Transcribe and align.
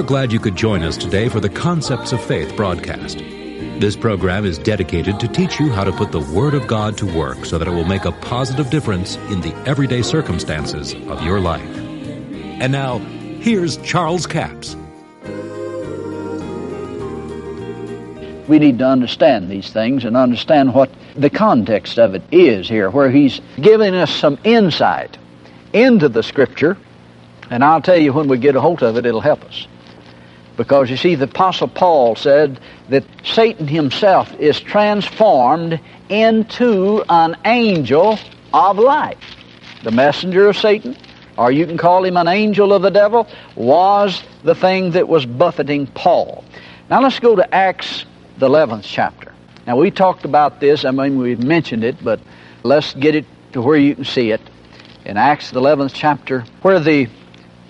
are 0.00 0.02
glad 0.02 0.32
you 0.32 0.40
could 0.40 0.56
join 0.56 0.82
us 0.82 0.96
today 0.96 1.28
for 1.28 1.40
the 1.40 1.48
Concepts 1.50 2.12
of 2.12 2.24
Faith 2.24 2.56
broadcast. 2.56 3.18
This 3.18 3.96
program 3.96 4.46
is 4.46 4.56
dedicated 4.56 5.20
to 5.20 5.28
teach 5.28 5.60
you 5.60 5.68
how 5.68 5.84
to 5.84 5.92
put 5.92 6.10
the 6.10 6.20
Word 6.20 6.54
of 6.54 6.66
God 6.66 6.96
to 6.96 7.18
work 7.18 7.44
so 7.44 7.58
that 7.58 7.68
it 7.68 7.72
will 7.72 7.84
make 7.84 8.06
a 8.06 8.12
positive 8.12 8.70
difference 8.70 9.16
in 9.28 9.42
the 9.42 9.54
everyday 9.66 10.00
circumstances 10.00 10.94
of 10.94 11.22
your 11.22 11.38
life. 11.38 11.68
And 12.62 12.72
now, 12.72 12.96
here's 13.40 13.76
Charles 13.78 14.26
Capps. 14.26 14.74
We 18.48 18.58
need 18.58 18.78
to 18.78 18.86
understand 18.86 19.50
these 19.50 19.70
things 19.70 20.06
and 20.06 20.16
understand 20.16 20.72
what 20.72 20.88
the 21.14 21.28
context 21.28 21.98
of 21.98 22.14
it 22.14 22.22
is 22.32 22.70
here, 22.70 22.88
where 22.88 23.10
he's 23.10 23.42
giving 23.60 23.94
us 23.94 24.10
some 24.10 24.38
insight 24.44 25.18
into 25.74 26.08
the 26.08 26.22
Scripture. 26.22 26.78
And 27.50 27.62
I'll 27.62 27.82
tell 27.82 27.98
you, 27.98 28.14
when 28.14 28.28
we 28.28 28.38
get 28.38 28.56
a 28.56 28.62
hold 28.62 28.82
of 28.82 28.96
it, 28.96 29.04
it'll 29.04 29.20
help 29.20 29.44
us. 29.44 29.66
Because 30.56 30.90
you 30.90 30.96
see, 30.96 31.14
the 31.14 31.24
Apostle 31.24 31.68
Paul 31.68 32.16
said 32.16 32.60
that 32.88 33.04
Satan 33.24 33.66
himself 33.66 34.32
is 34.38 34.60
transformed 34.60 35.80
into 36.08 37.02
an 37.08 37.36
angel 37.44 38.18
of 38.52 38.78
light. 38.78 39.18
The 39.82 39.90
messenger 39.90 40.48
of 40.48 40.56
Satan, 40.56 40.96
or 41.38 41.50
you 41.50 41.66
can 41.66 41.78
call 41.78 42.04
him 42.04 42.16
an 42.16 42.28
angel 42.28 42.72
of 42.72 42.82
the 42.82 42.90
devil, 42.90 43.26
was 43.54 44.22
the 44.42 44.54
thing 44.54 44.90
that 44.90 45.08
was 45.08 45.24
buffeting 45.24 45.86
Paul. 45.86 46.44
Now 46.90 47.00
let's 47.00 47.20
go 47.20 47.36
to 47.36 47.54
Acts, 47.54 48.04
the 48.38 48.48
11th 48.48 48.82
chapter. 48.84 49.32
Now 49.66 49.78
we 49.78 49.90
talked 49.90 50.24
about 50.24 50.60
this, 50.60 50.84
I 50.84 50.90
mean, 50.90 51.18
we've 51.18 51.42
mentioned 51.42 51.84
it, 51.84 52.02
but 52.02 52.20
let's 52.62 52.92
get 52.94 53.14
it 53.14 53.24
to 53.52 53.62
where 53.62 53.78
you 53.78 53.94
can 53.94 54.04
see 54.04 54.32
it. 54.32 54.40
In 55.04 55.16
Acts, 55.16 55.50
the 55.50 55.60
11th 55.60 55.92
chapter, 55.94 56.44
where 56.62 56.80
the 56.80 57.08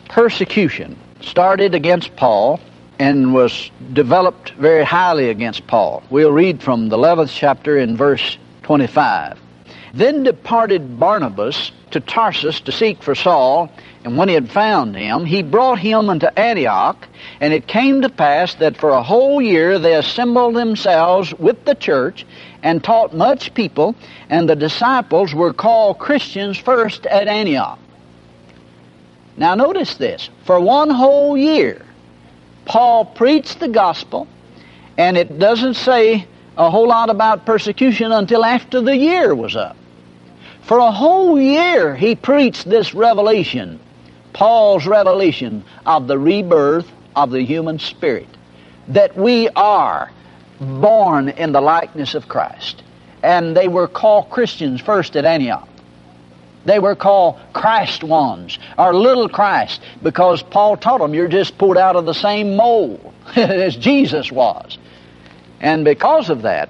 persecution 0.09 0.99
started 1.21 1.75
against 1.75 2.17
Paul 2.17 2.59
and 3.01 3.33
was 3.33 3.71
developed 3.95 4.51
very 4.51 4.85
highly 4.85 5.31
against 5.31 5.67
Paul. 5.67 6.03
We'll 6.11 6.33
read 6.33 6.63
from 6.63 6.91
the 6.91 6.99
11th 6.99 7.35
chapter 7.35 7.79
in 7.79 7.97
verse 7.97 8.37
25. 8.65 9.41
Then 9.95 10.23
departed 10.23 11.01
Barnabas 11.01 11.73
to 11.93 12.01
Tarsus 12.01 12.61
to 12.61 12.71
seek 12.71 13.03
for 13.03 13.15
Saul, 13.15 13.73
and 14.05 14.19
when 14.19 14.29
he 14.29 14.35
had 14.35 14.51
found 14.51 14.95
him, 14.95 15.25
he 15.25 15.43
brought 15.43 15.79
him 15.79 16.11
unto 16.11 16.27
Antioch. 16.37 17.09
And 17.41 17.55
it 17.55 17.67
came 17.67 18.03
to 18.03 18.11
pass 18.11 18.55
that 18.57 18.77
for 18.77 18.91
a 18.91 19.03
whole 19.03 19.41
year 19.41 19.79
they 19.79 19.95
assembled 19.95 20.55
themselves 20.55 21.33
with 21.35 21.65
the 21.65 21.75
church 21.75 22.27
and 22.63 22.85
taught 22.85 23.17
much 23.17 23.55
people, 23.55 23.95
and 24.29 24.47
the 24.47 24.57
disciples 24.57 25.35
were 25.35 25.55
called 25.55 25.99
Christians 25.99 26.59
first 26.59 27.07
at 27.07 27.29
Antioch. 27.29 27.79
Now 29.39 29.55
notice 29.55 29.95
this. 29.95 30.29
For 30.45 30.61
one 30.61 30.91
whole 30.91 31.39
year, 31.39 31.87
Paul 32.71 33.05
preached 33.05 33.59
the 33.59 33.67
gospel, 33.67 34.29
and 34.97 35.17
it 35.17 35.41
doesn't 35.41 35.75
say 35.75 36.25
a 36.57 36.71
whole 36.71 36.87
lot 36.87 37.11
about 37.11 37.45
persecution 37.45 38.13
until 38.13 38.45
after 38.45 38.81
the 38.81 38.97
year 38.97 39.35
was 39.35 39.57
up. 39.57 39.77
For 40.63 40.79
a 40.79 40.93
whole 40.93 41.41
year, 41.41 41.97
he 41.97 42.15
preached 42.15 42.71
this 42.71 42.95
revelation, 42.95 43.81
Paul's 44.33 44.87
revelation 44.87 45.65
of 45.85 46.07
the 46.07 46.17
rebirth 46.17 46.89
of 47.17 47.33
the 47.33 47.43
human 47.43 47.81
spirit, 47.81 48.29
that 48.87 49.17
we 49.17 49.49
are 49.57 50.13
born 50.61 51.31
in 51.31 51.51
the 51.51 51.61
likeness 51.61 52.15
of 52.15 52.29
Christ. 52.29 52.85
And 53.25 53.57
they 53.57 53.67
were 53.67 53.89
called 53.89 54.31
Christians 54.31 54.81
first 54.81 55.17
at 55.17 55.25
Antioch. 55.25 55.69
They 56.65 56.79
were 56.79 56.95
called 56.95 57.41
Christ 57.53 58.05
ones, 58.05 58.59
or 58.77 58.95
little 58.95 59.29
Christ, 59.29 59.81
because 60.03 60.43
Paul 60.43 60.77
taught 60.77 61.01
them 61.01 61.15
you're 61.15 61.29
just 61.29 61.57
pulled 61.57 61.79
out 61.79 61.97
of 61.97 62.05
the 62.05 62.15
same 62.15 62.57
mold 62.57 63.15
as 63.37 63.77
Jesus 63.77 64.31
was. 64.31 64.79
And 65.61 65.85
because 65.85 66.31
of 66.31 66.43
that, 66.43 66.69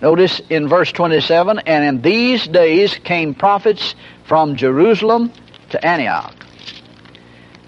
notice 0.00 0.40
in 0.48 0.68
verse 0.68 0.92
27 0.92 1.60
and 1.60 1.84
in 1.84 2.02
these 2.02 2.46
days 2.46 2.94
came 3.04 3.34
prophets 3.34 3.94
from 4.24 4.56
Jerusalem 4.56 5.32
to 5.70 5.84
Antioch. 5.84 6.34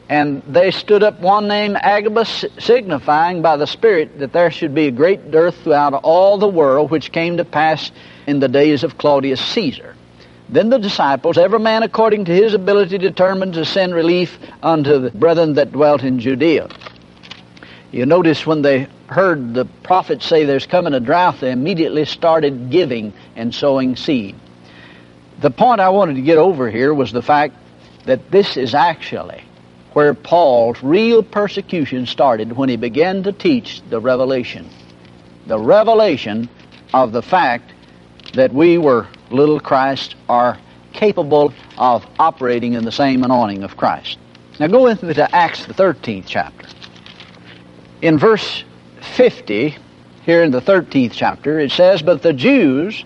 And 0.08 0.42
they 0.46 0.70
stood 0.70 1.02
up 1.02 1.18
one 1.20 1.48
named 1.48 1.76
Agabus, 1.80 2.44
signifying 2.58 3.40
by 3.40 3.56
the 3.56 3.66
Spirit 3.66 4.18
that 4.18 4.32
there 4.32 4.50
should 4.50 4.74
be 4.74 4.86
a 4.86 4.90
great 4.90 5.30
dearth 5.30 5.56
throughout 5.62 5.94
all 5.94 6.38
the 6.38 6.48
world, 6.48 6.90
which 6.90 7.10
came 7.10 7.38
to 7.38 7.44
pass 7.44 7.90
in 8.26 8.38
the 8.38 8.48
days 8.48 8.84
of 8.84 8.98
Claudius 8.98 9.40
Caesar. 9.40 9.93
Then 10.54 10.68
the 10.68 10.78
disciples, 10.78 11.36
every 11.36 11.58
man 11.58 11.82
according 11.82 12.26
to 12.26 12.32
his 12.32 12.54
ability, 12.54 12.98
determined 12.98 13.54
to 13.54 13.64
send 13.64 13.92
relief 13.92 14.38
unto 14.62 15.00
the 15.00 15.10
brethren 15.10 15.54
that 15.54 15.72
dwelt 15.72 16.04
in 16.04 16.20
Judea. 16.20 16.68
You 17.90 18.06
notice 18.06 18.46
when 18.46 18.62
they 18.62 18.86
heard 19.08 19.52
the 19.52 19.64
prophet 19.64 20.22
say 20.22 20.44
there's 20.44 20.64
coming 20.64 20.94
a 20.94 21.00
drought, 21.00 21.40
they 21.40 21.50
immediately 21.50 22.04
started 22.04 22.70
giving 22.70 23.12
and 23.34 23.52
sowing 23.52 23.96
seed. 23.96 24.36
The 25.40 25.50
point 25.50 25.80
I 25.80 25.88
wanted 25.88 26.14
to 26.14 26.22
get 26.22 26.38
over 26.38 26.70
here 26.70 26.94
was 26.94 27.10
the 27.10 27.20
fact 27.20 27.56
that 28.04 28.30
this 28.30 28.56
is 28.56 28.76
actually 28.76 29.42
where 29.92 30.14
Paul's 30.14 30.80
real 30.84 31.24
persecution 31.24 32.06
started 32.06 32.52
when 32.52 32.68
he 32.68 32.76
began 32.76 33.24
to 33.24 33.32
teach 33.32 33.82
the 33.90 33.98
revelation. 33.98 34.70
The 35.48 35.58
revelation 35.58 36.48
of 36.92 37.10
the 37.10 37.22
fact 37.22 37.72
that 38.34 38.54
we 38.54 38.78
were 38.78 39.08
little 39.34 39.60
Christ 39.60 40.14
are 40.28 40.58
capable 40.92 41.52
of 41.76 42.06
operating 42.18 42.74
in 42.74 42.84
the 42.84 42.92
same 42.92 43.24
anointing 43.24 43.64
of 43.64 43.76
Christ. 43.76 44.18
Now 44.60 44.68
go 44.68 44.84
with 44.84 45.02
me 45.02 45.14
to 45.14 45.34
Acts, 45.34 45.66
the 45.66 45.74
13th 45.74 46.24
chapter. 46.26 46.68
In 48.00 48.18
verse 48.18 48.64
50, 49.16 49.76
here 50.24 50.42
in 50.42 50.50
the 50.50 50.60
13th 50.60 51.12
chapter, 51.12 51.58
it 51.58 51.72
says, 51.72 52.02
But 52.02 52.22
the 52.22 52.32
Jews 52.32 53.04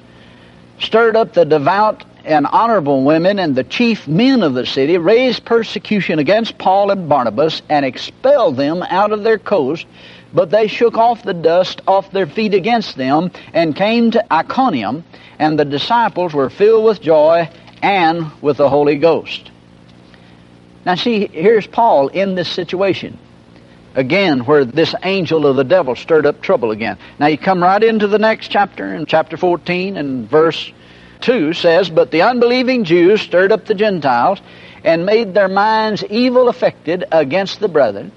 stirred 0.78 1.16
up 1.16 1.32
the 1.32 1.44
devout 1.44 2.04
and 2.24 2.46
honorable 2.46 3.04
women 3.04 3.38
and 3.38 3.56
the 3.56 3.64
chief 3.64 4.06
men 4.06 4.42
of 4.42 4.54
the 4.54 4.66
city, 4.66 4.98
raised 4.98 5.44
persecution 5.44 6.18
against 6.18 6.58
Paul 6.58 6.90
and 6.90 7.08
Barnabas, 7.08 7.62
and 7.68 7.86
expelled 7.86 8.56
them 8.56 8.82
out 8.82 9.12
of 9.12 9.22
their 9.22 9.38
coast. 9.38 9.86
But 10.32 10.50
they 10.50 10.66
shook 10.66 10.96
off 10.98 11.22
the 11.22 11.34
dust 11.34 11.80
off 11.86 12.10
their 12.10 12.26
feet 12.26 12.54
against 12.54 12.96
them, 12.96 13.30
and 13.52 13.74
came 13.74 14.10
to 14.10 14.32
Iconium, 14.32 15.04
and 15.38 15.58
the 15.58 15.64
disciples 15.64 16.34
were 16.34 16.50
filled 16.50 16.84
with 16.84 17.00
joy 17.00 17.50
and 17.82 18.30
with 18.42 18.58
the 18.58 18.68
Holy 18.68 18.96
Ghost. 18.96 19.50
Now, 20.84 20.94
see, 20.94 21.26
here's 21.26 21.66
Paul 21.66 22.08
in 22.08 22.34
this 22.34 22.48
situation. 22.48 23.18
Again, 23.94 24.40
where 24.40 24.64
this 24.64 24.94
angel 25.02 25.46
of 25.46 25.56
the 25.56 25.64
devil 25.64 25.96
stirred 25.96 26.26
up 26.26 26.40
trouble 26.40 26.70
again. 26.70 26.98
Now, 27.18 27.26
you 27.26 27.38
come 27.38 27.62
right 27.62 27.82
into 27.82 28.06
the 28.06 28.18
next 28.18 28.48
chapter, 28.48 28.94
in 28.94 29.06
chapter 29.06 29.36
14, 29.36 29.96
and 29.96 30.28
verse 30.28 30.72
2 31.22 31.52
says, 31.52 31.90
But 31.90 32.10
the 32.10 32.22
unbelieving 32.22 32.84
Jews 32.84 33.22
stirred 33.22 33.50
up 33.50 33.64
the 33.64 33.74
Gentiles 33.74 34.40
and 34.84 35.04
made 35.04 35.34
their 35.34 35.48
minds 35.48 36.04
evil 36.04 36.48
affected 36.48 37.04
against 37.10 37.60
the 37.60 37.68
brethren. 37.68 38.12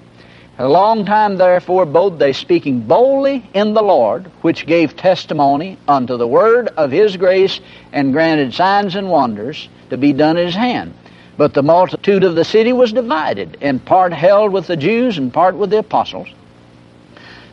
A 0.58 0.68
long 0.68 1.06
time 1.06 1.38
therefore 1.38 1.86
both 1.86 2.18
they 2.18 2.34
speaking 2.34 2.80
boldly 2.80 3.48
in 3.54 3.72
the 3.72 3.82
Lord, 3.82 4.26
which 4.42 4.66
gave 4.66 4.96
testimony 4.96 5.78
unto 5.88 6.18
the 6.18 6.26
word 6.26 6.68
of 6.76 6.90
his 6.90 7.16
grace, 7.16 7.60
and 7.90 8.12
granted 8.12 8.52
signs 8.52 8.94
and 8.94 9.10
wonders 9.10 9.70
to 9.88 9.96
be 9.96 10.12
done 10.12 10.36
at 10.36 10.44
his 10.44 10.54
hand. 10.54 10.92
But 11.38 11.54
the 11.54 11.62
multitude 11.62 12.22
of 12.22 12.34
the 12.34 12.44
city 12.44 12.72
was 12.74 12.92
divided, 12.92 13.56
and 13.62 13.82
part 13.82 14.12
held 14.12 14.52
with 14.52 14.66
the 14.66 14.76
Jews 14.76 15.16
and 15.16 15.32
part 15.32 15.56
with 15.56 15.70
the 15.70 15.78
apostles. 15.78 16.28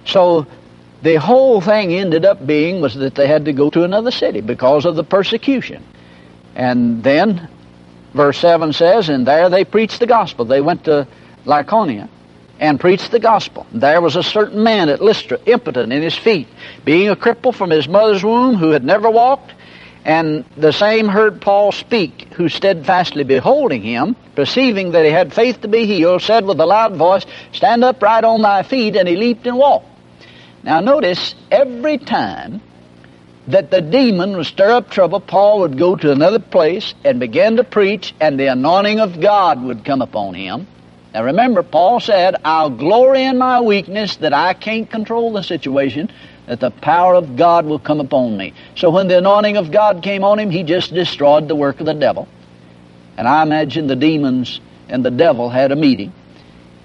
So 0.06 0.46
the 1.02 1.16
whole 1.16 1.62
thing 1.62 1.94
ended 1.94 2.26
up 2.26 2.46
being 2.46 2.82
was 2.82 2.96
that 2.96 3.16
they 3.16 3.28
had 3.28 3.46
to 3.46 3.54
go 3.54 3.70
to 3.70 3.86
another 3.86 4.12
city 4.12 4.42
because 4.42 4.84
of 4.84 4.98
the 4.98 5.06
persecution. 5.06 5.86
And 6.54 7.02
then 7.02 7.48
verse 8.14 8.38
7 8.40 8.74
says, 8.74 9.08
And 9.08 9.26
there 9.26 9.48
they 9.48 9.64
preached 9.64 10.02
the 10.02 10.08
gospel. 10.08 10.44
They 10.44 10.60
went 10.60 10.84
to 10.84 11.08
Lycaonia 11.46 12.10
and 12.60 12.80
preached 12.80 13.12
the 13.12 13.20
gospel. 13.20 13.66
There 13.72 14.02
was 14.02 14.16
a 14.16 14.24
certain 14.24 14.64
man 14.64 14.90
at 14.90 15.02
Lystra, 15.02 15.40
impotent 15.46 15.94
in 15.94 16.02
his 16.02 16.16
feet, 16.16 16.48
being 16.84 17.10
a 17.10 17.16
cripple 17.16 17.54
from 17.54 17.70
his 17.70 17.88
mother's 17.88 18.24
womb, 18.24 18.56
who 18.56 18.72
had 18.72 18.84
never 18.84 19.10
walked. 19.10 19.54
And 20.06 20.46
the 20.56 20.72
same 20.72 21.08
heard 21.08 21.42
Paul 21.42 21.72
speak, 21.72 22.34
who 22.34 22.50
steadfastly 22.50 23.24
beholding 23.24 23.82
him, 23.82 24.16
perceiving 24.36 24.92
that 24.92 25.06
he 25.06 25.12
had 25.12 25.34
faith 25.34 25.62
to 25.62 25.68
be 25.68 25.86
healed, 25.86 26.22
said 26.22 26.46
with 26.46 26.60
a 26.60 26.66
loud 26.66 26.96
voice, 26.96 27.26
Stand 27.52 27.84
upright 27.84 28.24
on 28.24 28.42
thy 28.42 28.64
feet, 28.64 28.96
and 28.96 29.08
he 29.08 29.16
leaped 29.16 29.46
and 29.46 29.58
walked. 29.58 29.88
Now 30.64 30.80
notice, 30.80 31.36
every 31.52 31.98
time 31.98 32.62
that 33.48 33.72
the 33.72 33.82
demon 33.82 34.38
would 34.38 34.46
stir 34.46 34.72
up 34.72 34.90
trouble, 34.90 35.20
Paul 35.20 35.62
would 35.62 35.78
go 35.78 35.96
to 35.96 36.12
another 36.12 36.40
place 36.40 36.94
and 37.04 37.20
begin 37.20 37.58
to 37.58 37.64
preach, 37.64 38.14
and 38.20 38.40
the 38.40 38.48
anointing 38.48 39.00
of 39.00 39.20
God 39.20 39.62
would 39.64 39.86
come 39.86 40.02
upon 40.02 40.34
him. 40.34 40.68
Now 41.14 41.24
remember, 41.24 41.64
Paul 41.64 42.00
said, 42.00 42.36
I'll 42.46 42.70
glory 42.70 43.24
in 43.24 43.38
my 43.38 43.62
weakness 43.62 44.18
that 44.18 44.34
I 44.34 44.54
can't 44.54 44.90
control 44.90 45.34
the 45.34 45.42
situation, 45.42 46.12
that 46.46 46.60
the 46.60 46.70
power 46.70 47.16
of 47.16 47.36
God 47.36 47.66
will 47.66 47.80
come 47.80 48.00
upon 48.00 48.38
me. 48.38 48.54
So 48.76 48.92
when 48.92 49.08
the 49.08 49.18
anointing 49.18 49.58
of 49.58 49.72
God 49.72 50.04
came 50.04 50.24
on 50.24 50.38
him, 50.38 50.52
he 50.52 50.64
just 50.64 50.94
destroyed 50.94 51.48
the 51.48 51.56
work 51.56 51.80
of 51.80 51.88
the 51.88 51.94
devil. 51.94 52.28
And 53.18 53.28
I 53.28 53.44
imagine 53.44 53.88
the 53.88 53.96
demons 53.96 54.62
and 54.88 55.04
the 55.04 55.12
devil 55.12 55.50
had 55.50 55.72
a 55.72 55.76
meeting. 55.76 56.14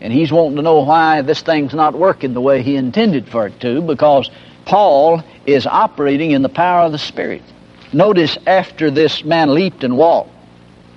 And 0.01 0.13
he's 0.13 0.33
wanting 0.33 0.57
to 0.57 0.63
know 0.63 0.81
why 0.81 1.23
this 1.23 1.43
thing's 1.43 1.75
not 1.75 1.95
working 1.95 2.35
the 2.35 2.41
way 2.41 2.63
he 2.63 2.77
intended 2.77 3.29
for 3.29 3.47
it 3.47 3.61
to 3.61 3.81
because 3.83 4.31
Paul 4.65 5.23
is 5.47 5.67
operating 5.67 6.33
in 6.33 6.43
the 6.43 6.49
power 6.49 6.87
of 6.87 6.93
the 6.93 6.99
Spirit. 6.99 7.43
Notice 7.93 8.37
after 8.47 8.91
this 8.91 9.25
man 9.25 9.55
leaped 9.55 9.85
and 9.85 9.97
walked, 9.97 10.34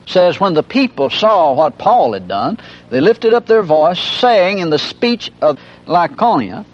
says, 0.08 0.40
When 0.40 0.54
the 0.54 0.64
people 0.64 1.10
saw 1.10 1.54
what 1.54 1.78
Paul 1.78 2.14
had 2.14 2.28
done, 2.28 2.58
they 2.90 3.02
lifted 3.02 3.34
up 3.34 3.46
their 3.46 3.62
voice, 3.62 4.00
saying 4.00 4.60
in 4.60 4.70
the 4.70 4.80
speech 4.80 5.32
of 5.42 5.60
Lycaonia, 5.86 6.66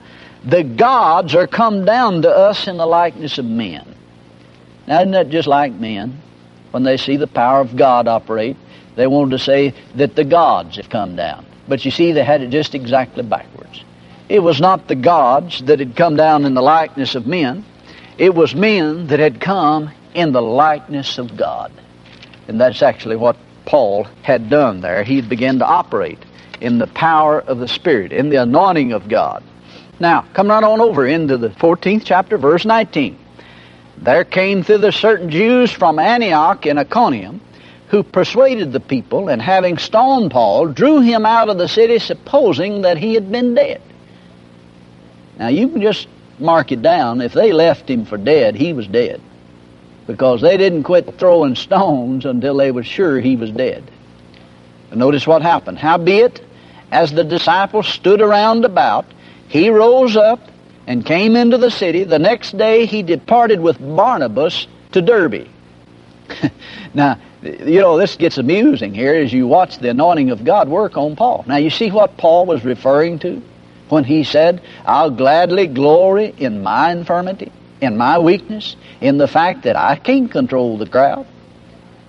The 0.46 0.64
gods 0.64 1.36
are 1.36 1.48
come 1.48 1.84
down 1.84 2.22
to 2.22 2.30
us 2.30 2.68
in 2.68 2.78
the 2.78 2.86
likeness 2.86 3.38
of 3.38 3.46
men. 3.46 3.96
Now, 4.88 5.00
isn't 5.02 5.12
that 5.12 5.30
just 5.30 5.48
like 5.48 5.74
men? 5.74 6.22
When 6.72 6.84
they 6.84 6.98
see 6.98 7.18
the 7.18 7.28
power 7.28 7.62
of 7.62 7.76
God 7.76 8.08
operate, 8.08 8.58
they 8.96 9.08
wanted 9.08 9.32
to 9.32 9.44
say 9.44 9.74
that 9.96 10.16
the 10.16 10.24
gods 10.24 10.78
have 10.78 10.90
come 10.90 11.16
down. 11.16 11.46
But 11.68 11.86
you 11.86 11.92
see, 11.92 12.12
they 12.12 12.24
had 12.24 12.42
it 12.42 12.50
just 12.50 12.76
exactly 12.76 13.24
backwards. 13.24 13.84
It 14.30 14.40
was 14.40 14.60
not 14.60 14.88
the 14.88 14.96
gods 14.96 15.62
that 15.64 15.80
had 15.80 15.96
come 15.96 16.16
down 16.16 16.46
in 16.46 16.54
the 16.54 16.62
likeness 16.62 17.16
of 17.16 17.28
men. 17.28 17.66
It 18.18 18.34
was 18.34 18.56
men 18.56 19.08
that 19.08 19.20
had 19.20 19.40
come 19.40 19.92
in 20.14 20.32
the 20.32 20.42
likeness 20.42 21.18
of 21.18 21.36
God. 21.38 21.72
And 22.48 22.60
that's 22.60 22.82
actually 22.82 23.16
what 23.16 23.38
Paul 23.66 24.06
had 24.22 24.50
done 24.50 24.82
there. 24.82 25.04
He 25.04 25.22
began 25.22 25.60
to 25.60 25.66
operate 25.66 26.20
in 26.60 26.78
the 26.78 26.88
power 26.88 27.40
of 27.42 27.60
the 27.60 27.68
Spirit, 27.68 28.12
in 28.12 28.30
the 28.30 28.38
anointing 28.38 28.94
of 28.94 29.08
God. 29.08 29.44
Now, 30.00 30.26
come 30.34 30.48
right 30.48 30.64
on 30.64 30.82
over 30.82 31.06
into 31.06 31.38
the 31.38 31.50
14th 31.50 32.04
chapter, 32.06 32.38
verse 32.38 32.66
19. 32.66 33.18
There 33.98 34.26
came 34.26 34.64
thither 34.64 34.92
certain 34.92 35.30
Jews 35.30 35.72
from 35.72 36.00
Antioch 36.00 36.66
in 36.66 36.78
Iconium, 36.78 37.42
who 37.88 38.04
persuaded 38.04 38.74
the 38.74 38.80
people, 38.80 39.30
and 39.30 39.42
having 39.42 39.78
stoned 39.78 40.32
Paul, 40.32 40.68
drew 40.68 41.00
him 41.00 41.26
out 41.26 41.50
of 41.50 41.58
the 41.58 41.68
city, 41.68 42.00
supposing 42.00 42.82
that 42.82 42.98
he 42.98 43.14
had 43.14 43.32
been 43.32 43.54
dead. 43.54 43.82
Now, 45.38 45.48
you 45.48 45.70
can 45.70 45.82
just 45.82 46.08
mark 46.40 46.72
it 46.72 46.82
down. 46.82 47.22
If 47.22 47.34
they 47.34 47.54
left 47.54 47.90
him 47.90 48.06
for 48.06 48.18
dead, 48.18 48.56
he 48.56 48.74
was 48.74 48.88
dead 48.88 49.22
because 50.08 50.42
they 50.42 50.58
didn't 50.58 50.84
quit 50.84 51.18
throwing 51.18 51.56
stones 51.56 52.26
until 52.26 52.58
they 52.58 52.72
were 52.72 52.84
sure 52.84 53.20
he 53.20 53.36
was 53.36 53.52
dead. 53.52 53.84
And 54.92 55.00
notice 55.00 55.26
what 55.26 55.42
happened. 55.42 55.80
Howbeit, 55.80 56.42
as 56.92 57.12
the 57.12 57.24
disciples 57.24 57.88
stood 57.88 58.22
around 58.22 58.66
about, 58.66 59.06
he 59.48 59.70
rose 59.70 60.16
up 60.16 60.40
and 60.86 61.06
came 61.06 61.36
into 61.36 61.58
the 61.58 61.72
city. 61.72 62.04
The 62.04 62.20
next 62.20 62.58
day 62.58 62.86
he 62.86 63.04
departed 63.04 63.60
with 63.60 63.80
Barnabas 63.80 64.68
to 64.92 65.02
Derbe. 65.02 65.48
now, 66.94 67.20
you 67.42 67.80
know, 67.80 67.98
this 67.98 68.16
gets 68.16 68.38
amusing 68.38 68.94
here 68.94 69.16
as 69.16 69.32
you 69.34 69.48
watch 69.48 69.80
the 69.80 69.90
anointing 69.90 70.32
of 70.32 70.44
God 70.44 70.68
work 70.70 70.98
on 70.98 71.16
Paul. 71.16 71.44
Now, 71.48 71.58
you 71.58 71.70
see 71.70 71.92
what 71.92 72.18
Paul 72.18 72.46
was 72.46 72.64
referring 72.64 73.20
to 73.20 73.42
when 73.90 74.04
he 74.04 74.24
said, 74.24 74.62
I'll 74.86 75.12
gladly 75.12 75.68
glory 75.68 76.34
in 76.38 76.64
my 76.64 76.92
infirmity 76.92 77.52
in 77.82 77.98
my 77.98 78.18
weakness, 78.20 78.76
in 79.02 79.18
the 79.18 79.28
fact 79.28 79.64
that 79.64 79.76
I 79.76 79.96
can't 79.96 80.32
control 80.32 80.78
the 80.78 80.88
crowd. 80.88 81.26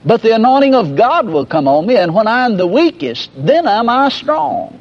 But 0.04 0.22
the 0.22 0.34
anointing 0.34 0.74
of 0.74 0.96
God 0.96 1.26
will 1.28 1.46
come 1.46 1.66
on 1.66 1.86
me, 1.86 1.96
and 1.96 2.14
when 2.14 2.26
I'm 2.26 2.56
the 2.56 2.66
weakest, 2.66 3.30
then 3.36 3.66
am 3.66 3.88
I 3.88 4.10
strong. 4.10 4.80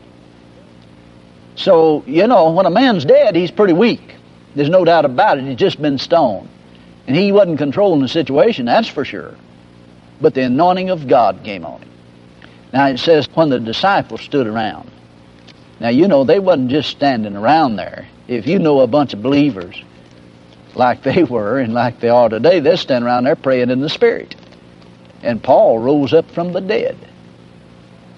So, 1.56 2.04
you 2.06 2.28
know, 2.28 2.52
when 2.52 2.66
a 2.66 2.70
man's 2.72 3.06
dead, 3.06 3.36
he's 3.36 3.52
pretty 3.52 3.74
weak. 3.74 4.16
There's 4.56 4.70
no 4.70 4.84
doubt 4.84 5.06
about 5.06 5.38
it. 5.38 5.46
He's 5.46 5.56
just 5.56 5.82
been 5.82 5.98
stoned. 5.98 6.50
And 7.08 7.16
he 7.16 7.32
wasn't 7.32 7.58
controlling 7.58 8.02
the 8.02 8.08
situation, 8.08 8.66
that's 8.66 8.88
for 8.88 9.06
sure. 9.06 9.36
But 10.22 10.34
the 10.34 10.44
anointing 10.44 10.90
of 10.90 11.08
God 11.08 11.42
came 11.44 11.66
on 11.66 11.82
him. 11.82 11.90
Now 12.72 12.88
it 12.88 12.98
says, 12.98 13.28
when 13.34 13.50
the 13.50 13.60
disciples 13.60 14.22
stood 14.22 14.48
around. 14.48 14.90
Now, 15.80 15.90
you 15.90 16.08
know, 16.08 16.24
they 16.24 16.40
wasn't 16.40 16.70
just 16.70 16.90
standing 16.90 17.36
around 17.36 17.76
there. 17.76 18.08
If 18.28 18.48
you 18.48 18.58
know 18.58 18.80
a 18.80 18.88
bunch 18.88 19.14
of 19.14 19.22
believers, 19.22 19.76
like 20.76 21.04
they 21.04 21.24
were 21.24 21.60
and 21.60 21.74
like 21.74 22.00
they 22.00 22.10
are 22.10 22.30
today, 22.30 22.60
they're 22.60 22.78
standing 22.78 23.08
around 23.08 23.26
there 23.26 23.36
praying 23.36 23.70
in 23.70 23.82
the 23.82 23.90
Spirit. 23.90 24.36
And 25.22 25.42
Paul 25.42 25.80
rose 25.80 26.14
up 26.14 26.30
from 26.32 26.54
the 26.54 26.62
dead. 26.62 26.98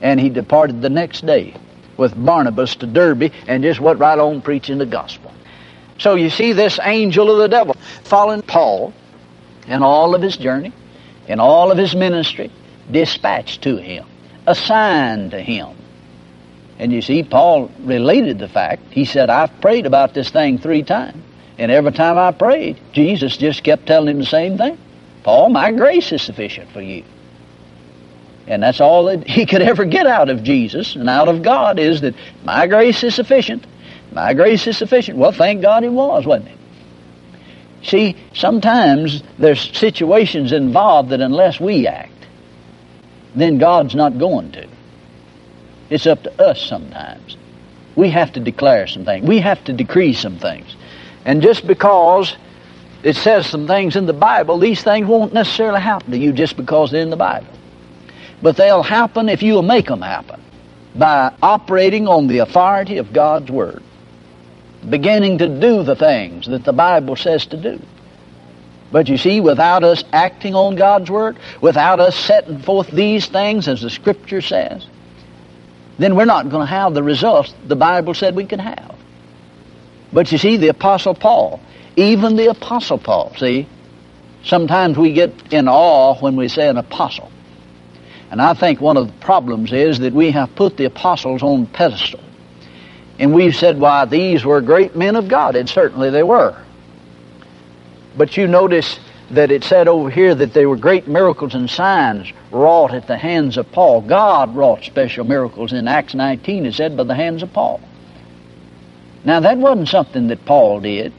And 0.02 0.20
he 0.20 0.30
departed 0.30 0.82
the 0.82 0.90
next 0.90 1.26
day 1.26 1.56
with 1.98 2.14
Barnabas 2.24 2.76
to 2.78 2.88
Derbe 2.88 3.32
and 3.48 3.64
just 3.64 3.80
went 3.80 4.00
right 4.00 4.18
on 4.18 4.42
preaching 4.42 4.78
the 4.78 4.86
gospel. 4.86 5.32
So 5.98 6.16
you 6.16 6.30
see 6.30 6.54
this 6.54 6.80
angel 6.84 7.32
of 7.32 7.38
the 7.38 7.48
devil 7.48 7.76
following 8.04 8.42
Paul 8.42 8.94
in 9.68 9.82
all 9.82 10.14
of 10.14 10.22
his 10.22 10.36
journey, 10.36 10.74
in 11.28 11.40
all 11.40 11.72
of 11.72 11.78
his 11.78 11.96
ministry, 11.96 12.52
dispatched 12.92 13.62
to 13.64 13.78
him, 13.78 14.06
assigned 14.46 15.32
to 15.32 15.42
him. 15.42 15.76
And 16.78 16.92
you 16.92 17.02
see, 17.02 17.24
Paul 17.24 17.72
related 17.80 18.40
the 18.40 18.50
fact. 18.50 18.84
He 18.92 19.06
said, 19.06 19.30
I've 19.30 19.62
prayed 19.62 19.86
about 19.86 20.14
this 20.14 20.30
thing 20.30 20.58
three 20.58 20.84
times. 20.84 21.24
And 21.58 21.72
every 21.72 21.92
time 21.92 22.18
I 22.18 22.32
prayed, 22.32 22.80
Jesus 22.92 23.38
just 23.38 23.64
kept 23.64 23.86
telling 23.86 24.10
him 24.10 24.20
the 24.20 24.26
same 24.26 24.58
thing. 24.58 24.78
Paul, 25.24 25.50
my 25.50 25.72
grace 25.72 26.12
is 26.12 26.22
sufficient 26.22 26.72
for 26.72 26.82
you. 26.82 27.04
And 28.48 28.62
that's 28.62 28.82
all 28.82 29.06
that 29.06 29.28
he 29.28 29.46
could 29.46 29.62
ever 29.62 29.86
get 29.86 30.06
out 30.06 30.30
of 30.30 30.44
Jesus 30.44 30.96
and 30.96 31.10
out 31.10 31.28
of 31.28 31.42
God 31.42 31.80
is 31.80 32.02
that 32.02 32.14
my 32.44 32.68
grace 32.68 33.04
is 33.04 33.16
sufficient. 33.16 33.66
My 34.12 34.34
grace 34.34 34.68
is 34.68 34.78
sufficient. 34.78 35.18
Well, 35.18 35.32
thank 35.32 35.62
God 35.62 35.84
it 35.84 35.92
was, 35.92 36.26
wasn't 36.26 36.50
it? 36.50 36.58
See, 37.84 38.16
sometimes 38.34 39.24
there's 39.38 39.62
situations 39.78 40.52
involved 40.52 41.10
that 41.10 41.22
unless 41.22 41.60
we 41.60 41.88
act, 41.88 42.12
then 43.36 43.58
God's 43.58 43.96
not 43.96 44.18
going 44.18 44.52
to. 44.54 44.68
It's 45.90 46.08
up 46.08 46.24
to 46.24 46.42
us 46.42 46.62
sometimes. 46.62 47.38
We 47.96 48.10
have 48.10 48.34
to 48.34 48.40
declare 48.40 48.88
some 48.88 49.06
things. 49.06 49.28
We 49.28 49.40
have 49.40 49.64
to 49.66 49.74
decree 49.74 50.14
some 50.14 50.40
things. 50.40 50.76
And 51.26 51.42
just 51.42 51.66
because 51.66 52.36
it 53.04 53.16
says 53.16 53.48
some 53.48 53.68
things 53.68 53.96
in 53.96 54.06
the 54.06 54.14
Bible, 54.14 54.60
these 54.60 54.84
things 54.84 55.08
won't 55.08 55.34
necessarily 55.34 55.82
happen 55.82 56.12
to 56.12 56.18
you 56.18 56.32
just 56.32 56.56
because 56.56 56.92
they're 56.92 57.02
in 57.02 57.10
the 57.10 57.18
Bible. 57.18 57.48
But 58.42 58.58
they'll 58.58 58.84
happen 58.84 59.28
if 59.28 59.42
you'll 59.42 59.64
make 59.64 59.88
them 59.88 60.02
happen 60.02 60.42
by 60.94 61.34
operating 61.42 62.08
on 62.08 62.28
the 62.28 62.40
authority 62.40 62.98
of 62.98 63.12
God's 63.12 63.52
Word, 63.52 63.84
beginning 64.88 65.40
to 65.40 65.60
do 65.60 65.84
the 65.84 65.96
things 65.96 66.48
that 66.48 66.64
the 66.64 66.74
Bible 66.74 67.16
says 67.16 67.46
to 67.48 67.58
do. 67.58 67.82
But 68.92 69.10
you 69.10 69.18
see, 69.18 69.42
without 69.42 69.84
us 69.84 70.04
acting 70.14 70.56
on 70.56 70.76
God's 70.76 71.10
Word, 71.10 71.38
without 71.60 72.00
us 72.00 72.16
setting 72.16 72.60
forth 72.60 72.90
these 72.92 73.26
things 73.26 73.68
as 73.68 73.82
the 73.82 73.90
Scripture 73.90 74.42
says, 74.42 74.88
then 75.98 76.16
we're 76.16 76.26
not 76.26 76.50
going 76.50 76.66
to 76.66 76.72
have 76.72 76.94
the 76.94 77.04
results 77.04 77.54
the 77.66 77.76
Bible 77.76 78.14
said 78.14 78.36
we 78.36 78.46
could 78.46 78.60
have. 78.60 78.95
But 80.16 80.32
you 80.32 80.38
see, 80.38 80.56
the 80.56 80.70
Apostle 80.70 81.14
Paul, 81.14 81.60
even 81.98 82.38
the 82.38 82.48
Apostle 82.48 82.98
Paul, 82.98 83.34
see, 83.38 83.68
sometimes 84.46 84.98
we 84.98 85.12
get 85.12 85.52
in 85.52 85.68
awe 85.68 86.18
when 86.22 86.38
we 86.38 86.48
say 86.48 86.70
an 86.70 86.78
apostle. 86.78 87.30
And 88.32 88.42
I 88.42 88.54
think 88.54 88.80
one 88.80 88.96
of 88.96 89.08
the 89.08 89.14
problems 89.20 89.74
is 89.74 90.00
that 90.00 90.14
we 90.14 90.32
have 90.32 90.56
put 90.56 90.78
the 90.78 90.86
apostles 90.86 91.44
on 91.44 91.68
pedestal. 91.68 92.22
And 93.20 93.34
we've 93.34 93.58
said, 93.58 93.78
why, 93.78 94.06
these 94.06 94.46
were 94.46 94.62
great 94.62 94.96
men 94.96 95.18
of 95.18 95.28
God. 95.28 95.58
And 95.58 95.70
certainly 95.70 96.10
they 96.12 96.24
were. 96.24 96.58
But 98.18 98.38
you 98.38 98.48
notice 98.48 98.98
that 99.32 99.52
it 99.52 99.66
said 99.66 99.90
over 99.90 100.10
here 100.10 100.34
that 100.34 100.54
there 100.54 100.70
were 100.70 100.78
great 100.78 101.10
miracles 101.10 101.56
and 101.56 101.70
signs 101.70 102.32
wrought 102.52 102.94
at 102.94 103.08
the 103.08 103.18
hands 103.18 103.58
of 103.58 103.70
Paul. 103.74 104.00
God 104.00 104.56
wrought 104.56 104.86
special 104.86 105.26
miracles 105.26 105.74
in 105.74 105.90
Acts 105.90 106.16
19, 106.16 106.68
it 106.68 106.74
said, 106.74 106.96
by 106.96 107.04
the 107.04 107.16
hands 107.16 107.44
of 107.44 107.52
Paul. 107.52 107.82
Now, 109.26 109.40
that 109.40 109.58
wasn't 109.58 109.90
something 109.90 110.28
that 110.28 110.46
Paul 110.46 110.80
did. 110.80 111.12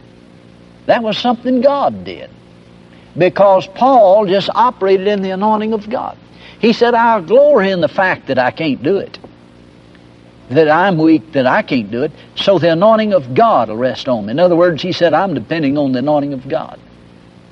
That 0.86 1.02
was 1.02 1.18
something 1.18 1.60
God 1.60 2.04
did. 2.04 2.30
Because 3.18 3.66
Paul 3.66 4.26
just 4.26 4.48
operated 4.54 5.08
in 5.08 5.22
the 5.22 5.30
anointing 5.30 5.72
of 5.72 5.90
God. 5.90 6.16
He 6.60 6.72
said, 6.72 6.94
I'll 6.94 7.22
glory 7.22 7.70
in 7.70 7.80
the 7.80 7.88
fact 7.88 8.28
that 8.28 8.38
I 8.38 8.52
can't 8.52 8.82
do 8.82 8.98
it. 8.98 9.18
That 10.50 10.68
I'm 10.68 10.96
weak, 10.96 11.32
that 11.32 11.46
I 11.46 11.62
can't 11.62 11.90
do 11.90 12.04
it. 12.04 12.12
So 12.36 12.58
the 12.58 12.70
anointing 12.70 13.12
of 13.12 13.34
God 13.34 13.68
will 13.68 13.76
rest 13.76 14.08
on 14.08 14.26
me. 14.26 14.30
In 14.30 14.38
other 14.38 14.54
words, 14.54 14.80
he 14.80 14.92
said, 14.92 15.12
I'm 15.12 15.34
depending 15.34 15.76
on 15.76 15.90
the 15.92 15.98
anointing 15.98 16.32
of 16.32 16.48
God. 16.48 16.78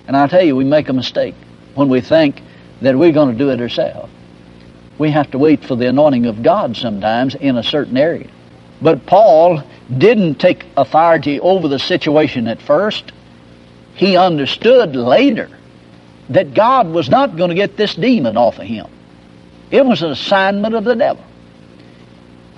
And 0.06 0.16
I 0.16 0.28
tell 0.28 0.44
you, 0.44 0.54
we 0.54 0.64
make 0.64 0.88
a 0.88 0.92
mistake 0.92 1.34
when 1.75 1.88
we 1.88 2.00
think 2.00 2.40
that 2.82 2.96
we're 2.96 3.12
going 3.12 3.32
to 3.32 3.38
do 3.38 3.50
it 3.50 3.61
ourselves. 3.61 4.12
We 4.99 5.11
have 5.11 5.30
to 5.32 5.38
wait 5.38 5.64
for 5.64 5.75
the 5.75 5.88
anointing 5.88 6.26
of 6.26 6.42
God 6.42 6.76
sometimes 6.76 7.34
in 7.34 7.56
a 7.56 7.64
certain 7.64 7.96
area. 7.96 8.28
But 8.84 9.06
Paul 9.06 9.62
didn't 9.96 10.34
take 10.34 10.66
authority 10.76 11.40
over 11.40 11.68
the 11.68 11.78
situation 11.78 12.46
at 12.46 12.60
first. 12.60 13.12
He 13.94 14.14
understood 14.18 14.94
later 14.94 15.48
that 16.28 16.52
God 16.52 16.88
was 16.88 17.08
not 17.08 17.34
going 17.34 17.48
to 17.48 17.54
get 17.54 17.78
this 17.78 17.94
demon 17.94 18.36
off 18.36 18.58
of 18.58 18.66
him. 18.66 18.86
It 19.70 19.86
was 19.86 20.02
an 20.02 20.10
assignment 20.10 20.74
of 20.74 20.84
the 20.84 20.94
devil. 20.96 21.24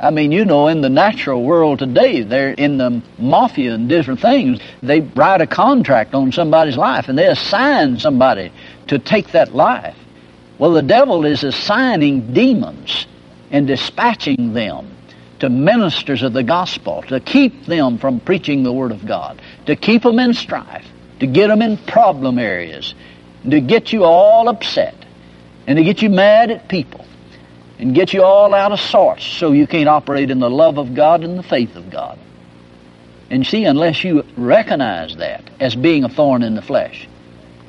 I 0.01 0.11
mean, 0.11 0.33
you 0.33 0.45
know, 0.45 0.67
in 0.67 0.81
the 0.81 0.89
natural 0.89 1.45
world 1.45 1.79
today, 1.79 2.23
they're 2.23 2.51
in 2.55 2.79
the 2.79 3.01
mafia 3.19 3.75
and 3.75 3.89
different 3.89 4.19
things. 4.19 4.59
They 4.83 5.03
write 5.03 5.43
a 5.43 5.47
contract 5.47 6.13
on 6.13 6.33
somebody's 6.33 6.77
life 6.77 7.09
and 7.09 7.17
they 7.17 7.29
assign 7.29 8.01
somebody 8.01 8.51
to 8.89 8.99
take 8.99 9.31
that 9.31 9.55
life. 9.55 9.97
Well, 10.59 10.73
the 10.73 10.83
devil 10.83 11.25
is 11.25 11.45
assigning 11.45 12.33
demons 12.33 13.07
and 13.53 13.69
dispatching 13.69 14.55
them 14.55 14.96
to 15.41 15.49
ministers 15.49 16.23
of 16.23 16.33
the 16.33 16.43
gospel, 16.43 17.03
to 17.03 17.21
keep 17.21 17.67
them 17.67 17.99
from 17.99 18.21
preaching 18.21 18.63
the 18.63 18.73
Word 18.73 18.93
of 18.93 19.07
God, 19.07 19.41
to 19.67 19.77
keep 19.77 20.03
them 20.03 20.19
in 20.19 20.35
strife, 20.35 20.87
to 21.21 21.27
get 21.27 21.49
them 21.49 21.63
in 21.63 21.77
problem 21.77 22.39
areas, 22.39 22.95
to 23.49 23.61
get 23.61 23.93
you 23.93 24.05
all 24.05 24.49
upset, 24.49 24.95
and 25.67 25.77
to 25.77 25.85
get 25.85 26.03
you 26.03 26.11
mad 26.11 26.51
at 26.51 26.69
people, 26.69 27.05
and 27.79 27.95
get 27.95 28.13
you 28.13 28.23
all 28.23 28.55
out 28.55 28.73
of 28.73 28.81
sorts 28.81 29.25
so 29.25 29.53
you 29.53 29.67
can't 29.67 29.89
operate 29.89 30.31
in 30.31 30.39
the 30.39 30.51
love 30.51 30.79
of 30.79 30.95
God 30.95 31.23
and 31.25 31.39
the 31.39 31.43
faith 31.43 31.77
of 31.77 31.91
God. 31.91 32.19
And 33.31 33.47
see, 33.47 33.65
unless 33.65 34.05
you 34.05 34.25
recognize 34.37 35.17
that 35.17 35.43
as 35.61 35.75
being 35.75 36.05
a 36.05 36.09
thorn 36.09 36.43
in 36.43 36.55
the 36.55 36.63
flesh, 36.63 37.09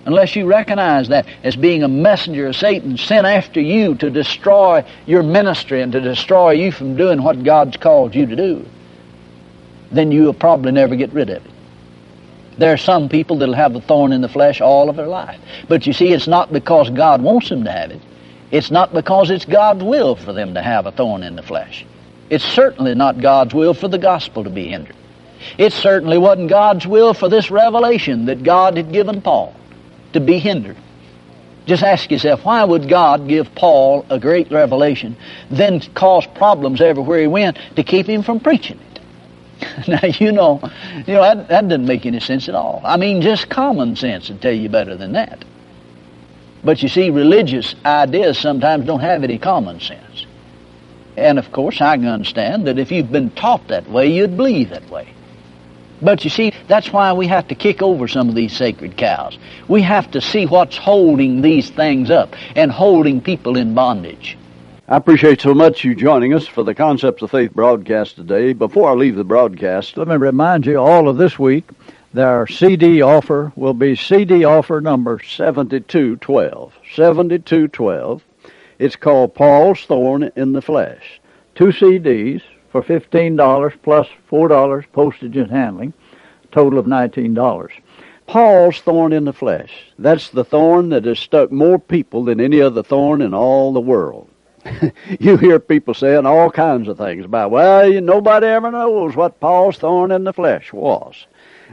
unless 0.07 0.37
you 0.37 0.45
recognize 0.45 1.09
that 1.09 1.27
as 1.43 1.57
being 1.57 1.83
a 1.83 1.87
messenger 1.87 2.47
of 2.47 2.55
Satan 2.55 2.97
sent 2.97 3.27
after 3.27 3.59
you 3.59 3.93
to 3.95 4.09
destroy 4.09 4.85
your 5.05 5.21
ministry 5.21 5.81
and 5.81 5.91
to 5.91 5.99
destroy 5.99 6.51
you 6.51 6.71
from 6.71 6.95
doing 6.95 7.21
what 7.21 7.43
God's 7.43 7.75
called 7.75 8.15
you 8.15 8.25
to 8.25 8.35
do, 8.35 8.65
then 9.91 10.13
you'll 10.13 10.33
probably 10.33 10.71
never 10.71 10.95
get 10.95 11.11
rid 11.11 11.29
of 11.29 11.45
it. 11.45 11.51
There 12.57 12.71
are 12.71 12.77
some 12.77 13.09
people 13.09 13.37
that'll 13.37 13.53
have 13.53 13.75
a 13.75 13.81
thorn 13.81 14.13
in 14.13 14.21
the 14.21 14.29
flesh 14.29 14.61
all 14.61 14.89
of 14.89 14.95
their 14.95 15.07
life. 15.07 15.39
But 15.67 15.85
you 15.85 15.91
see, 15.91 16.13
it's 16.13 16.25
not 16.25 16.53
because 16.53 16.89
God 16.89 17.21
wants 17.21 17.49
them 17.49 17.65
to 17.65 17.71
have 17.71 17.91
it. 17.91 18.01
It's 18.49 18.71
not 18.71 18.93
because 18.93 19.29
it's 19.29 19.45
God's 19.45 19.83
will 19.83 20.15
for 20.15 20.31
them 20.31 20.53
to 20.53 20.61
have 20.61 20.85
a 20.85 20.91
thorn 20.91 21.21
in 21.21 21.35
the 21.35 21.43
flesh. 21.43 21.85
It's 22.29 22.45
certainly 22.45 22.95
not 22.95 23.19
God's 23.19 23.53
will 23.53 23.73
for 23.73 23.89
the 23.89 23.97
gospel 23.97 24.45
to 24.45 24.49
be 24.49 24.69
hindered. 24.69 24.95
It 25.57 25.73
certainly 25.73 26.17
wasn't 26.17 26.49
God's 26.49 26.87
will 26.87 27.13
for 27.13 27.27
this 27.27 27.51
revelation 27.51 28.25
that 28.27 28.43
God 28.43 28.77
had 28.77 28.93
given 28.93 29.21
Paul 29.21 29.53
to 30.13 30.19
be 30.19 30.39
hindered. 30.39 30.77
Just 31.65 31.83
ask 31.83 32.09
yourself, 32.09 32.45
why 32.45 32.63
would 32.63 32.87
God 32.87 33.27
give 33.27 33.53
Paul 33.53 34.05
a 34.09 34.19
great 34.19 34.49
revelation, 34.51 35.17
then 35.51 35.81
cause 35.93 36.25
problems 36.25 36.79
everywhere 36.79 37.19
he 37.19 37.27
went 37.27 37.57
to 37.75 37.83
keep 37.83 38.07
him 38.07 38.23
from 38.23 38.39
preaching 38.39 38.79
it? 38.79 38.87
now 39.87 39.99
you 40.03 40.31
know, 40.31 40.61
you 41.05 41.13
know 41.13 41.21
that, 41.21 41.49
that 41.49 41.67
doesn't 41.67 41.85
make 41.85 42.05
any 42.05 42.19
sense 42.19 42.47
at 42.47 42.55
all. 42.55 42.81
I 42.85 42.95
mean, 42.95 43.21
just 43.21 43.49
common 43.49 43.95
sense 43.95 44.29
would 44.29 44.41
tell 44.41 44.53
you 44.53 44.69
better 44.69 44.95
than 44.95 45.13
that. 45.13 45.43
But 46.63 46.81
you 46.81 46.89
see, 46.89 47.09
religious 47.09 47.75
ideas 47.85 48.37
sometimes 48.37 48.85
don't 48.85 48.99
have 48.99 49.23
any 49.23 49.37
common 49.37 49.79
sense. 49.79 50.25
And 51.15 51.39
of 51.39 51.51
course, 51.51 51.81
I 51.81 51.97
can 51.97 52.07
understand 52.07 52.67
that 52.67 52.77
if 52.77 52.91
you've 52.91 53.11
been 53.11 53.31
taught 53.31 53.67
that 53.69 53.89
way, 53.89 54.07
you'd 54.07 54.37
believe 54.37 54.69
that 54.69 54.89
way. 54.89 55.13
But 56.01 56.23
you 56.23 56.29
see, 56.29 56.53
that's 56.67 56.91
why 56.93 57.13
we 57.13 57.27
have 57.27 57.47
to 57.47 57.55
kick 57.55 57.81
over 57.81 58.07
some 58.07 58.29
of 58.29 58.35
these 58.35 58.55
sacred 58.55 58.97
cows. 58.97 59.37
We 59.67 59.81
have 59.81 60.11
to 60.11 60.21
see 60.21 60.45
what's 60.45 60.77
holding 60.77 61.41
these 61.41 61.69
things 61.69 62.11
up 62.11 62.35
and 62.55 62.71
holding 62.71 63.21
people 63.21 63.57
in 63.57 63.73
bondage. 63.73 64.37
I 64.87 64.95
appreciate 64.95 65.41
so 65.41 65.53
much 65.53 65.83
you 65.83 65.95
joining 65.95 66.33
us 66.33 66.47
for 66.47 66.63
the 66.63 66.73
Concepts 66.73 67.21
of 67.21 67.31
Faith 67.31 67.53
broadcast 67.53 68.15
today. 68.15 68.53
Before 68.53 68.89
I 68.89 68.93
leave 68.93 69.15
the 69.15 69.23
broadcast, 69.25 69.97
let 69.97 70.07
me 70.07 70.15
remind 70.15 70.65
you 70.65 70.77
all 70.77 71.09
of 71.09 71.17
this 71.17 71.37
week, 71.37 71.65
their 72.13 72.47
CD 72.47 73.01
offer 73.01 73.51
will 73.55 73.73
be 73.73 73.95
CD 73.95 74.45
offer 74.45 74.79
number 74.79 75.19
7212. 75.21 76.73
7212. 76.95 78.23
It's 78.79 78.95
called 78.95 79.35
Paul's 79.35 79.81
Thorn 79.81 80.31
in 80.35 80.53
the 80.53 80.61
Flesh. 80.61 81.19
Two 81.55 81.73
CDs, 81.73 82.41
for 82.71 82.81
$15 82.81 83.73
plus 83.83 84.07
$4 84.29 84.85
postage 84.91 85.37
and 85.37 85.51
handling, 85.51 85.93
total 86.51 86.79
of 86.79 86.85
$19. 86.85 87.71
Paul's 88.27 88.81
thorn 88.81 89.13
in 89.13 89.23
the 89.23 89.33
flesh. 89.33 89.71
That's 89.97 90.29
the 90.29 90.43
thorn 90.43 90.89
that 90.89 91.05
has 91.05 91.17
stuck 91.17 91.51
more 91.51 91.79
people 91.79 92.25
than 92.25 92.41
any 92.41 92.61
other 92.61 92.83
thorn 92.83 93.21
in 93.21 93.33
all 93.33 93.71
the 93.71 93.79
world. 93.79 94.29
you 95.19 95.37
hear 95.37 95.59
people 95.59 95.93
saying 95.93 96.25
all 96.25 96.51
kinds 96.51 96.89
of 96.89 96.97
things 96.97 97.23
about, 97.23 97.51
well, 97.51 97.89
nobody 98.01 98.47
ever 98.47 98.69
knows 98.69 99.15
what 99.15 99.39
Paul's 99.39 99.77
thorn 99.77 100.11
in 100.11 100.25
the 100.25 100.33
flesh 100.33 100.73
was. 100.73 101.25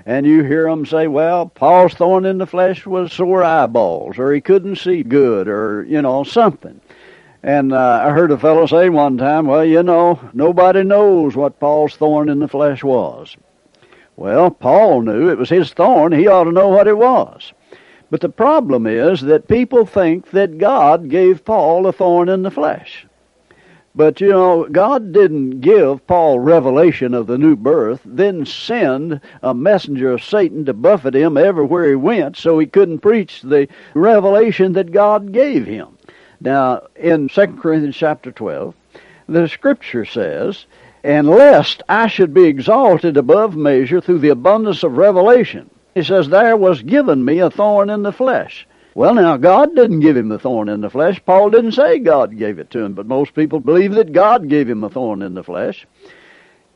And 0.07 0.27
you 0.27 0.43
hear 0.43 0.65
them 0.69 0.87
say, 0.87 1.09
well, 1.09 1.47
Paul's 1.47 1.95
thorn 1.95 2.25
in 2.25 2.39
the 2.39 2.47
flesh 2.47 2.87
was 2.87 3.13
sore 3.13 3.43
eyeballs, 3.43 4.19
or 4.19 4.33
he 4.33 4.41
couldn't 4.41 4.77
see 4.77 5.03
good, 5.03 5.49
or, 5.49 5.85
you 5.89 6.03
know, 6.03 6.25
something. 6.25 6.81
And 7.45 7.75
uh, 7.75 8.01
I 8.03 8.09
heard 8.09 8.31
a 8.31 8.39
fellow 8.39 8.65
say 8.65 8.89
one 8.89 9.19
time, 9.19 9.47
well, 9.47 9.67
you 9.67 9.83
know, 9.83 10.19
nobody 10.33 10.83
knows 10.83 11.37
what 11.37 11.61
Paul's 11.61 11.95
thorn 11.95 12.31
in 12.31 12.39
the 12.39 12.49
flesh 12.49 12.83
was. 12.83 13.37
Well, 14.17 14.51
Paul 14.51 15.03
knew 15.03 15.29
it 15.29 15.37
was 15.37 15.51
his 15.51 15.71
thorn. 15.71 16.13
He 16.13 16.27
ought 16.27 16.45
to 16.45 16.53
know 16.53 16.69
what 16.69 16.89
it 16.89 16.97
was. 16.97 17.53
But 18.09 18.23
the 18.23 18.31
problem 18.31 18.87
is 18.87 19.21
that 19.21 19.47
people 19.47 19.85
think 19.85 20.31
that 20.31 20.57
God 20.57 21.11
gave 21.11 21.45
Paul 21.45 21.87
a 21.87 21.93
thorn 21.93 22.31
in 22.31 22.45
the 22.45 22.51
flesh. 22.51 23.07
But 23.95 24.23
you 24.23 24.31
know, 24.31 24.67
God 24.73 25.13
didn't 25.13 25.61
give 25.61 26.07
Paul 26.07 26.41
revelation 26.41 27.13
of 27.13 27.27
the 27.27 27.37
new 27.37 27.57
birth, 27.57 28.01
then 28.07 28.47
send 28.47 29.21
a 29.43 29.53
messenger 29.53 30.13
of 30.13 30.25
Satan 30.25 30.65
to 30.65 30.73
buffet 30.73 31.15
him 31.15 31.37
everywhere 31.37 31.91
he 31.91 31.95
went 31.95 32.39
so 32.39 32.59
he 32.59 32.65
couldn't 32.65 33.01
preach 33.01 33.43
the 33.43 33.69
revelation 33.93 34.73
that 34.73 34.93
God 34.93 35.31
gave 35.31 35.67
him. 35.67 35.94
Now, 36.45 36.89
in 36.95 37.29
2 37.29 37.47
Corinthians 37.57 37.97
chapter 37.97 38.31
12, 38.31 38.75
the 39.27 39.49
scripture 39.49 40.05
says, 40.05 40.67
And 41.03 41.27
lest 41.27 41.83
I 41.89 42.07
should 42.07 42.35
be 42.35 42.45
exalted 42.45 43.17
above 43.17 43.57
measure 43.57 44.03
through 44.03 44.19
the 44.19 44.29
abundance 44.29 44.83
of 44.83 44.99
revelation. 44.99 45.71
He 45.95 46.03
says, 46.03 46.29
There 46.29 46.55
was 46.59 46.83
given 46.83 47.25
me 47.25 47.39
a 47.39 47.49
thorn 47.49 47.89
in 47.89 48.03
the 48.03 48.13
flesh. 48.13 48.67
Well, 48.95 49.15
now, 49.15 49.39
God 49.39 49.75
didn't 49.75 50.01
give 50.01 50.19
him 50.19 50.29
the 50.29 50.39
thorn 50.39 50.69
in 50.69 50.83
the 50.83 50.91
flesh. 50.91 51.19
Paul 51.25 51.49
didn't 51.49 51.73
say 51.73 51.99
God 51.99 52.37
gave 52.37 52.59
it 52.59 52.71
to 52.73 52.81
him, 52.81 52.93
but 52.93 53.07
most 53.07 53.35
people 53.35 53.59
believe 53.59 53.93
that 53.95 54.13
God 54.13 54.51
gave 54.51 54.69
him 54.69 54.85
a 54.85 54.91
thorn 54.91 55.23
in 55.23 55.33
the 55.33 55.43
flesh 55.43 55.87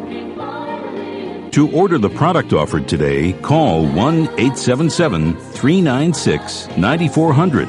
To 1.53 1.71
order 1.73 1.99
the 1.99 2.11
product 2.11 2.53
offered 2.53 2.89
today, 2.89 3.33
call 3.35 3.87
1 3.87 3.95
877 3.95 5.37
396 5.37 6.69
9400 6.77 7.69